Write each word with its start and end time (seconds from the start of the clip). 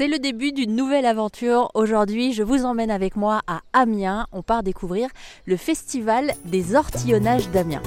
C'est 0.00 0.08
le 0.08 0.18
début 0.18 0.52
d'une 0.52 0.76
nouvelle 0.76 1.04
aventure. 1.04 1.70
Aujourd'hui, 1.74 2.32
je 2.32 2.42
vous 2.42 2.64
emmène 2.64 2.90
avec 2.90 3.16
moi 3.16 3.42
à 3.46 3.60
Amiens. 3.74 4.26
On 4.32 4.40
part 4.40 4.62
découvrir 4.62 5.10
le 5.44 5.58
festival 5.58 6.32
des 6.46 6.74
ortillonnages 6.74 7.50
d'Amiens. 7.50 7.82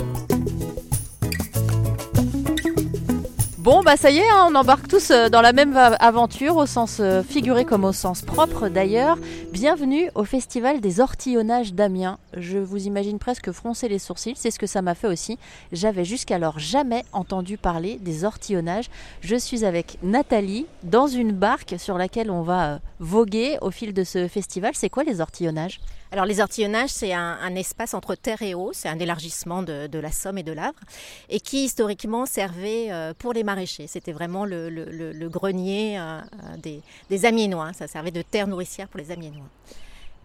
Bon, 3.64 3.82
bah 3.82 3.96
ça 3.96 4.12
y 4.12 4.18
est, 4.18 4.30
hein, 4.30 4.50
on 4.52 4.56
embarque 4.56 4.90
tous 4.90 5.12
euh, 5.12 5.30
dans 5.30 5.40
la 5.40 5.54
même 5.54 5.78
aventure, 5.78 6.58
au 6.58 6.66
sens 6.66 6.98
euh, 7.00 7.24
figuré 7.24 7.64
comme 7.64 7.86
au 7.86 7.94
sens 7.94 8.22
propre 8.22 8.68
d'ailleurs. 8.68 9.18
Bienvenue 9.54 10.10
au 10.16 10.26
Festival 10.26 10.82
des 10.82 11.00
Ortillonnages 11.00 11.74
d'Amiens. 11.74 12.20
Je 12.36 12.58
vous 12.58 12.88
imagine 12.88 13.20
presque 13.20 13.54
froncer 13.54 13.88
les 13.88 14.00
sourcils, 14.00 14.34
c'est 14.36 14.52
ce 14.52 14.60
que 14.60 14.68
ça 14.68 14.82
m'a 14.82 14.96
fait 14.96 15.08
aussi. 15.08 15.40
J'avais 15.72 16.04
jusqu'alors 16.04 16.60
jamais 16.60 17.06
entendu 17.14 17.58
parler 17.58 18.00
des 18.02 18.26
ortillonnages. 18.26 18.90
Je 19.22 19.38
suis 19.38 19.64
avec 19.64 19.98
Nathalie 20.04 20.66
dans 20.84 21.08
une 21.08 21.32
barque 21.32 21.76
sur 21.78 21.98
laquelle 21.98 22.32
on 22.32 22.42
va 22.42 22.66
euh, 22.66 22.78
voguer 23.00 23.60
au 23.62 23.72
fil 23.72 23.94
de 23.94 24.04
ce 24.04 24.28
festival. 24.28 24.72
C'est 24.74 24.90
quoi 24.90 25.06
les 25.06 25.22
ortillonnages? 25.22 25.80
Alors 26.14 26.28
les 26.28 26.42
ortillonnages, 26.42 26.92
c'est 26.92 27.12
un, 27.12 27.56
espace 27.56 27.96
entre 27.96 28.14
terre 28.14 28.44
et 28.44 28.54
eau, 28.54 28.70
c'est 28.72 28.88
un 28.88 29.00
élargissement 29.00 29.64
de, 29.64 29.98
la 29.98 30.12
Somme 30.12 30.38
et 30.38 30.44
de 30.44 30.52
l'Avre, 30.52 30.80
et 31.28 31.40
qui 31.40 31.64
historiquement 31.64 32.28
servait 32.28 32.92
euh, 32.92 33.16
pour 33.18 33.34
les 33.34 33.44
maraîchers. 33.44 33.88
C'était 33.88 34.12
vraiment 34.12 34.46
le, 34.46 35.28
grenier 35.28 36.00
euh, 36.00 36.22
des, 36.62 36.82
des 37.10 37.26
Amiénois, 37.26 37.74
ça 37.74 37.88
servait 37.88 38.12
de 38.12 38.22
terre 38.22 38.46
nourricière 38.46 38.88
pour 38.90 39.00
les 39.00 39.10
Amiénois. 39.10 39.50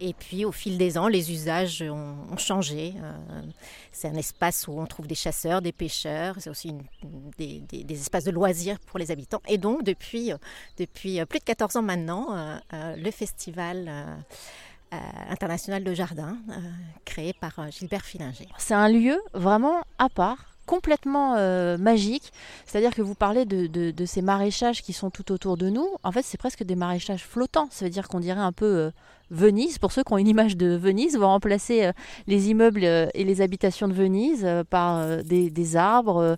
Et 0.01 0.13
puis 0.13 0.45
au 0.45 0.53
fil 0.53 0.77
des 0.79 0.97
ans, 0.99 1.09
les 1.09 1.33
usages 1.33 1.83
ont, 1.83 2.37
changé. 2.37 2.95
Euh, 3.03 3.43
c'est 3.91 4.09
un 4.09 4.15
espace 4.15 4.69
où 4.69 4.79
on 4.79 4.87
trouve 4.87 5.07
des 5.07 5.15
chasseurs, 5.15 5.63
des 5.63 5.73
pêcheurs, 5.73 6.37
c'est 6.39 6.51
aussi 6.51 6.75
des, 7.39 7.63
espaces 7.91 8.25
de 8.25 8.31
loisirs 8.31 8.79
pour 8.79 8.99
les 8.99 9.11
habitants. 9.11 9.41
Et 9.49 9.57
donc 9.59 9.83
depuis, 9.83 10.33
plus 10.77 11.17
de 11.17 11.45
14 11.45 11.77
ans 11.77 11.83
maintenant, 11.83 12.61
le 12.73 13.11
festival 13.11 13.87
euh, 13.89 14.17
international 15.31 15.85
de 15.85 15.95
jardin 15.95 16.39
euh, 16.51 16.53
créé 17.05 17.33
par 17.33 17.59
euh, 17.59 17.71
Gilbert 17.71 18.05
Filinger. 18.05 18.49
C'est 18.59 18.75
un 18.75 18.89
lieu 18.89 19.21
vraiment 19.35 19.83
à 19.99 20.09
part 20.09 20.55
complètement 20.67 21.37
magique. 21.79 22.31
C'est-à-dire 22.67 22.95
que 22.95 23.01
vous 23.01 23.15
parlez 23.15 23.47
de, 23.47 23.67
de, 23.67 24.05
ces 24.05 24.21
maraîchages 24.21 24.83
qui 24.83 24.93
sont 24.93 25.09
tout 25.09 25.33
autour 25.33 25.57
de 25.57 25.71
nous. 25.71 25.89
En 26.03 26.13
fait, 26.13 26.21
c'est 26.21 26.37
presque 26.37 26.63
des 26.63 26.77
maraîchages 26.77 27.25
flottants. 27.25 27.69
Ça 27.71 27.87
veut 27.87 27.91
dire 27.91 28.07
qu'on 28.07 28.21
dirait 28.21 28.41
un 28.41 28.53
peu 28.53 28.93
Venise, 29.31 29.79
pour 29.79 29.93
ceux 29.93 30.03
qui 30.03 30.13
ont 30.13 30.19
une 30.19 30.29
image 30.29 30.57
de 30.57 30.75
Venise, 30.75 31.17
va 31.17 31.27
remplacer 31.27 31.85
euh, 31.85 31.93
les 32.27 32.49
immeubles 32.51 32.85
euh, 32.85 33.09
et 33.15 33.25
les 33.25 33.41
habitations 33.41 33.89
de 33.89 33.93
Venise 33.93 34.43
euh, 34.45 34.65
par 34.65 35.23
des, 35.23 35.77
arbres, 35.77 36.37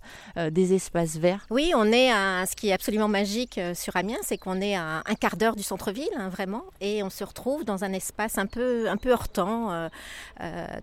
des 0.50 0.74
espaces 0.74 1.16
verts. 1.16 1.46
Oui, 1.50 1.72
on 1.77 1.84
est 1.92 2.11
à 2.11 2.44
ce 2.46 2.56
qui 2.56 2.68
est 2.68 2.72
absolument 2.72 3.08
magique 3.08 3.61
sur 3.74 3.96
Amiens, 3.96 4.18
c'est 4.22 4.38
qu'on 4.38 4.61
est 4.61 4.74
à 4.74 5.02
un 5.06 5.14
quart 5.14 5.36
d'heure 5.36 5.56
du 5.56 5.62
centre-ville, 5.62 6.08
hein, 6.16 6.28
vraiment, 6.28 6.64
et 6.80 7.02
on 7.02 7.11
se 7.11 7.22
retrouve 7.22 7.64
dans 7.64 7.84
un 7.84 7.92
espace 7.92 8.38
un 8.38 8.46
peu, 8.46 8.88
un 8.88 8.96
peu 8.96 9.11
heurtant, 9.11 9.88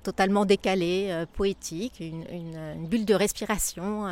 totalement 0.04 0.46
décalé, 0.46 1.26
poétique, 1.34 2.00
une, 2.00 2.88
bulle 2.88 3.06
de 3.06 3.14
respiration 3.14 4.06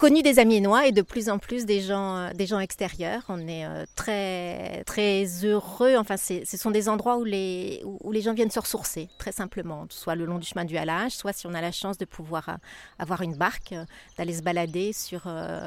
connu 0.00 0.22
des 0.22 0.38
Amiénois 0.38 0.86
et 0.86 0.92
de 0.92 1.02
plus 1.02 1.28
en 1.28 1.38
plus 1.38 1.66
des 1.66 1.82
gens, 1.82 2.16
euh, 2.16 2.30
des 2.32 2.46
gens 2.46 2.58
extérieurs. 2.58 3.22
On 3.28 3.46
est 3.46 3.66
euh, 3.66 3.84
très, 3.96 4.82
très 4.84 5.26
heureux. 5.44 5.94
Enfin, 5.98 6.16
ce 6.16 6.56
sont 6.56 6.70
des 6.70 6.88
endroits 6.88 7.18
où 7.18 7.24
les, 7.24 7.82
où 7.84 8.10
les 8.10 8.22
gens 8.22 8.32
viennent 8.32 8.50
se 8.50 8.58
ressourcer, 8.58 9.10
très 9.18 9.30
simplement, 9.30 9.86
soit 9.90 10.14
le 10.14 10.24
long 10.24 10.38
du 10.38 10.46
chemin 10.46 10.64
du 10.64 10.78
halage, 10.78 11.12
soit 11.12 11.34
si 11.34 11.46
on 11.46 11.52
a 11.52 11.60
la 11.60 11.70
chance 11.70 11.98
de 11.98 12.06
pouvoir 12.06 12.48
euh, 12.48 12.54
avoir 12.98 13.20
une 13.20 13.34
barque, 13.34 13.74
d'aller 14.16 14.32
se 14.32 14.42
balader 14.42 14.94
sur, 14.94 15.22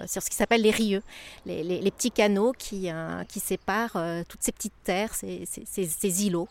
sur 0.08 0.24
ce 0.24 0.30
qui 0.30 0.36
s'appelle 0.36 0.64
les 0.64 0.72
rieux, 0.72 1.04
les, 1.46 1.92
petits 1.92 2.12
canaux 2.12 2.54
qui, 2.58 2.90
qui 3.28 3.40
séparent 3.40 3.98
toutes 4.28 4.42
ces 4.42 4.52
petites 4.52 4.74
terres, 4.84 5.14
ces, 5.14 5.46
ces, 5.46 5.86
ces 5.86 6.26
îlots, 6.26 6.48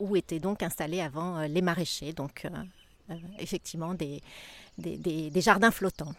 où 0.00 0.16
étaient 0.16 0.40
donc 0.40 0.62
installés 0.64 1.00
avant 1.00 1.42
les 1.42 1.62
maraîchers. 1.62 2.12
Donc, 2.12 2.46
effectivement, 3.38 3.94
des, 3.94 4.20
des, 4.78 4.96
des 5.30 5.40
jardins 5.40 5.70
flottants. 5.70 6.14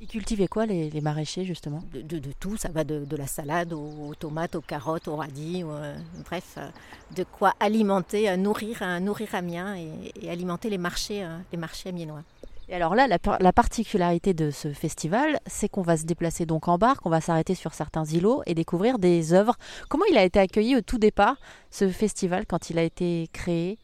Ils 0.00 0.08
cultivaient 0.08 0.48
quoi 0.48 0.66
les, 0.66 1.00
maraîchers 1.00 1.44
justement? 1.44 1.82
De, 1.92 2.20
tout, 2.38 2.56
ça 2.56 2.68
va 2.68 2.84
de, 2.84 3.16
la 3.16 3.26
salade 3.26 3.72
aux, 3.72 4.14
tomates, 4.18 4.54
aux 4.54 4.60
carottes, 4.60 5.08
aux 5.08 5.16
radis, 5.16 5.62
euh, 5.64 5.96
bref, 6.24 6.54
euh, 6.58 6.68
de 7.16 7.24
quoi 7.24 7.54
alimenter, 7.60 8.28
euh, 8.28 8.36
nourrir, 8.36 8.82
nourrir 9.00 9.34
Amiens 9.34 9.76
et, 9.76 10.28
alimenter 10.28 10.68
les 10.68 10.78
marchés, 10.78 11.26
les 11.52 11.58
marchés 11.58 11.88
amiénois. 11.88 12.22
Et 12.68 12.74
alors 12.74 12.94
là, 12.94 13.06
la, 13.06 13.52
particularité 13.52 14.32
de 14.32 14.50
ce 14.50 14.72
festival, 14.72 15.38
c'est 15.46 15.68
qu'on 15.68 15.82
va 15.82 15.96
se 15.96 16.04
déplacer 16.04 16.46
donc 16.46 16.68
en 16.68 16.78
barque, 16.78 17.04
on 17.04 17.10
va 17.10 17.20
s'arrêter 17.20 17.54
sur 17.54 17.74
certains 17.74 18.04
îlots 18.04 18.42
et 18.46 18.54
découvrir 18.54 18.98
des 18.98 19.34
œuvres. 19.34 19.56
Comment 19.88 20.06
il 20.10 20.16
a 20.16 20.24
été 20.24 20.38
accueilli 20.38 20.76
au 20.76 20.80
tout 20.80 20.98
départ, 20.98 21.36
ce 21.70 21.88
festival, 21.88 22.46
quand 22.46 22.70
il 22.70 22.78
a 22.78 22.82
été 22.82 23.28
créé? 23.32 23.78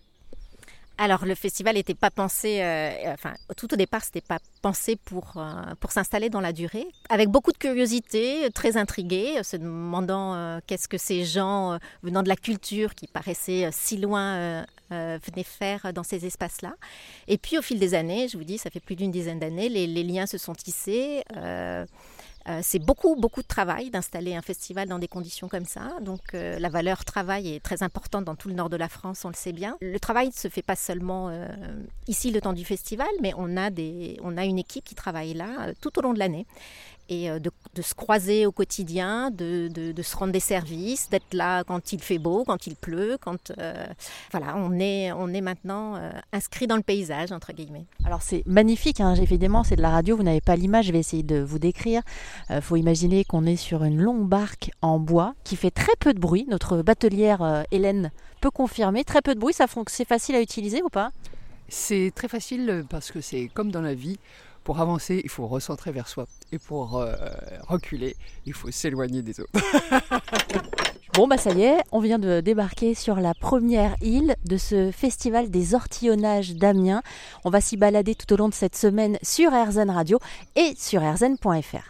Alors 1.00 1.24
le 1.24 1.34
festival 1.34 1.76
n'était 1.76 1.94
pas 1.94 2.10
pensé, 2.10 2.60
euh, 2.60 2.90
enfin 3.14 3.32
tout 3.56 3.72
au 3.72 3.76
départ 3.76 4.04
c'était 4.04 4.20
pas 4.20 4.38
pensé 4.60 4.96
pour, 4.96 5.32
euh, 5.36 5.74
pour 5.80 5.92
s'installer 5.92 6.28
dans 6.28 6.42
la 6.42 6.52
durée, 6.52 6.86
avec 7.08 7.30
beaucoup 7.30 7.52
de 7.52 7.56
curiosité, 7.56 8.50
très 8.54 8.76
intrigué, 8.76 9.42
se 9.42 9.56
demandant 9.56 10.34
euh, 10.34 10.58
qu'est-ce 10.66 10.88
que 10.88 10.98
ces 10.98 11.24
gens 11.24 11.78
venant 12.02 12.22
de 12.22 12.28
la 12.28 12.36
culture 12.36 12.94
qui 12.94 13.06
paraissaient 13.06 13.70
si 13.72 13.96
loin 13.96 14.66
venaient 14.90 15.44
faire 15.44 15.92
dans 15.94 16.02
ces 16.02 16.26
espaces-là. 16.26 16.74
Et 17.28 17.38
puis 17.38 17.56
au 17.56 17.62
fil 17.62 17.78
des 17.78 17.94
années, 17.94 18.28
je 18.28 18.36
vous 18.36 18.44
dis, 18.44 18.58
ça 18.58 18.70
fait 18.70 18.80
plus 18.80 18.96
d'une 18.96 19.12
dizaine 19.12 19.38
d'années, 19.38 19.68
les, 19.68 19.86
les, 19.86 20.02
liens 20.02 20.26
se 20.26 20.36
sont 20.36 20.52
tissés. 20.52 21.22
Euh, 22.48 22.60
c'est 22.62 22.78
beaucoup, 22.78 23.16
beaucoup 23.16 23.42
de 23.42 23.46
travail 23.46 23.90
d'installer 23.90 24.34
un 24.34 24.42
festival 24.42 24.88
dans 24.88 24.98
des 24.98 25.08
conditions 25.08 25.48
comme 25.48 25.66
ça. 25.66 25.92
Donc 26.00 26.34
euh, 26.34 26.58
la 26.58 26.68
valeur 26.68 27.04
travail 27.04 27.54
est 27.54 27.60
très 27.60 27.82
importante 27.82 28.24
dans 28.24 28.34
tout 28.34 28.48
le 28.48 28.54
nord 28.54 28.70
de 28.70 28.76
la 28.76 28.88
France, 28.88 29.24
on 29.24 29.28
le 29.28 29.34
sait 29.34 29.52
bien. 29.52 29.76
Le 29.80 30.00
travail 30.00 30.28
ne 30.28 30.32
se 30.32 30.48
fait 30.48 30.62
pas 30.62 30.76
seulement 30.76 31.28
euh, 31.28 31.48
ici 32.08 32.30
le 32.30 32.40
temps 32.40 32.52
du 32.52 32.64
festival, 32.64 33.08
mais 33.20 33.32
on 33.36 33.50
on 33.50 34.36
a 34.36 34.44
une 34.44 34.58
équipe 34.58 34.84
qui 34.84 34.94
travaille 34.94 35.34
là 35.34 35.72
tout 35.80 35.98
au 35.98 36.02
long 36.02 36.14
de 36.14 36.18
l'année 36.18 36.46
et 37.10 37.28
euh, 37.28 37.38
de, 37.40 37.50
se 37.82 37.94
croiser 37.94 38.46
au 38.46 38.52
quotidien, 38.52 39.30
de, 39.30 39.68
se 40.02 40.16
rendre 40.16 40.32
des 40.32 40.40
services, 40.40 41.10
d'être 41.10 41.34
là 41.34 41.64
quand 41.64 41.92
il 41.92 42.00
fait 42.00 42.18
beau, 42.18 42.44
quand 42.44 42.66
il 42.66 42.76
pleut, 42.76 43.18
quand 43.20 43.52
euh, 43.58 43.86
voilà, 44.30 44.54
on 44.56 44.78
est, 44.78 45.12
on 45.12 45.28
est 45.28 45.40
maintenant 45.40 45.96
euh, 45.96 46.10
inscrit 46.32 46.66
dans 46.66 46.76
le 46.76 46.82
paysage 46.82 47.32
entre 47.32 47.52
guillemets. 47.52 47.84
Alors 48.04 48.22
c'est 48.22 48.42
magnifique, 48.46 49.00
hein, 49.00 49.14
évidemment 49.14 49.64
c'est 49.64 49.76
de 49.76 49.82
la 49.82 49.90
radio, 49.90 50.16
vous 50.16 50.22
n'avez 50.22 50.40
pas 50.40 50.56
l'image, 50.56 50.86
je 50.86 50.92
vais 50.92 50.98
essayer 50.98 51.22
de 51.22 51.40
vous 51.40 51.58
décrire. 51.58 52.02
Il 52.50 52.60
faut 52.60 52.76
imaginer 52.76 53.24
qu'on 53.24 53.44
est 53.44 53.56
sur 53.56 53.82
une 53.84 54.00
longue 54.00 54.28
barque 54.28 54.70
en 54.82 54.98
bois 54.98 55.34
qui 55.44 55.56
fait 55.56 55.70
très 55.70 55.92
peu 55.98 56.14
de 56.14 56.20
bruit. 56.20 56.46
Notre 56.48 56.82
batelière 56.82 57.64
Hélène 57.70 58.10
peut 58.40 58.50
confirmer, 58.50 59.04
très 59.04 59.22
peu 59.22 59.34
de 59.34 59.40
bruit, 59.40 59.54
ça 59.54 59.66
c'est 59.88 60.06
facile 60.06 60.36
à 60.36 60.40
utiliser 60.40 60.82
ou 60.82 60.88
pas? 60.88 61.10
C'est 61.68 62.12
très 62.14 62.28
facile 62.28 62.84
parce 62.88 63.10
que 63.10 63.20
c'est 63.20 63.48
comme 63.52 63.70
dans 63.70 63.80
la 63.80 63.94
vie 63.94 64.18
pour 64.64 64.80
avancer, 64.80 65.20
il 65.24 65.30
faut 65.30 65.46
recentrer 65.46 65.92
vers 65.92 66.08
soi. 66.08 66.26
Et 66.52 66.58
pour 66.58 66.98
euh, 66.98 67.14
reculer, 67.66 68.16
il 68.46 68.52
faut 68.52 68.70
s'éloigner 68.70 69.22
des 69.22 69.40
autres. 69.40 69.52
Bon 71.14 71.26
bah 71.26 71.38
ça 71.38 71.50
y 71.52 71.62
est, 71.62 71.82
on 71.90 71.98
vient 71.98 72.20
de 72.20 72.40
débarquer 72.40 72.94
sur 72.94 73.16
la 73.16 73.34
première 73.34 73.96
île 74.00 74.36
de 74.44 74.56
ce 74.56 74.92
festival 74.92 75.50
des 75.50 75.74
ortillonnages 75.74 76.54
d'Amiens. 76.54 77.02
On 77.44 77.50
va 77.50 77.60
s'y 77.60 77.76
balader 77.76 78.14
tout 78.14 78.32
au 78.32 78.36
long 78.36 78.48
de 78.48 78.54
cette 78.54 78.76
semaine 78.76 79.18
sur 79.20 79.50
RZN 79.50 79.90
Radio 79.90 80.20
et 80.54 80.72
sur 80.76 81.02
rzn.fr. 81.02 81.88